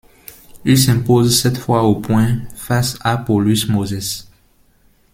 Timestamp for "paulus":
3.17-3.67